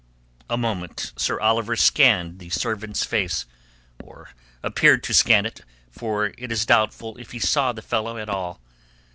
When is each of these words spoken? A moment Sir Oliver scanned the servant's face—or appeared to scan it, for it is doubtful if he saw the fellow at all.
A 0.49 0.57
moment 0.57 1.13
Sir 1.15 1.39
Oliver 1.39 1.75
scanned 1.75 2.39
the 2.39 2.49
servant's 2.49 3.03
face—or 3.05 4.31
appeared 4.63 5.03
to 5.03 5.13
scan 5.13 5.45
it, 5.45 5.61
for 5.91 6.33
it 6.39 6.51
is 6.51 6.65
doubtful 6.65 7.15
if 7.17 7.33
he 7.33 7.39
saw 7.39 7.71
the 7.71 7.83
fellow 7.83 8.17
at 8.17 8.27
all. 8.27 8.59